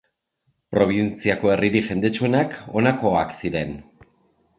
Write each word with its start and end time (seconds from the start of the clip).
Probintziako 0.75 1.51
herririk 1.55 1.85
jendetsuenak 1.89 2.57
honakoak 2.79 3.37
ziren. 3.43 3.77